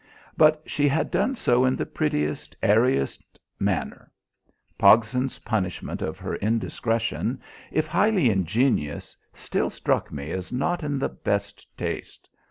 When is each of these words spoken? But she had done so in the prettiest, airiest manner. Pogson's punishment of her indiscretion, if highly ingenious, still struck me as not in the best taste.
But 0.35 0.63
she 0.65 0.87
had 0.87 1.11
done 1.11 1.35
so 1.35 1.63
in 1.63 1.75
the 1.75 1.85
prettiest, 1.85 2.55
airiest 2.63 3.39
manner. 3.59 4.11
Pogson's 4.79 5.37
punishment 5.37 6.01
of 6.01 6.17
her 6.17 6.37
indiscretion, 6.37 7.39
if 7.71 7.85
highly 7.85 8.31
ingenious, 8.31 9.15
still 9.35 9.69
struck 9.69 10.11
me 10.11 10.31
as 10.31 10.51
not 10.51 10.81
in 10.83 10.97
the 10.97 11.09
best 11.09 11.67
taste. 11.77 12.27